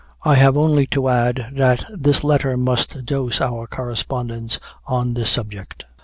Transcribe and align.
"I 0.23 0.33
have 0.33 0.57
only 0.57 0.87
to 0.87 1.09
add, 1.09 1.49
that 1.51 1.85
this 1.95 2.23
Letter 2.23 2.57
must 2.57 3.05
dose 3.05 3.39
our 3.39 3.67
Correspondence 3.67 4.57
on 4.87 5.13
this 5.13 5.29
subject. 5.29 5.85